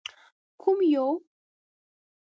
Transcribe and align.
_کوم 0.61 0.77
يو؟ 0.93 1.07